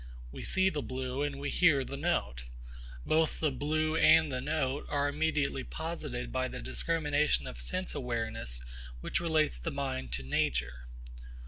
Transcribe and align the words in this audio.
We 0.31 0.41
see 0.41 0.71
the 0.71 0.81
blue 0.81 1.21
and 1.21 1.37
we 1.39 1.51
hear 1.51 1.83
the 1.83 1.95
note. 1.95 2.45
Both 3.05 3.39
the 3.39 3.51
blue 3.51 3.95
and 3.95 4.31
the 4.31 4.41
note 4.41 4.87
are 4.89 5.07
immediately 5.07 5.63
posited 5.63 6.31
by 6.31 6.47
the 6.47 6.59
discrimination 6.59 7.45
of 7.45 7.61
sense 7.61 7.93
awareness 7.93 8.63
which 9.01 9.19
relates 9.19 9.59
the 9.59 9.69
mind 9.69 10.11
to 10.13 10.23
nature. 10.23 10.87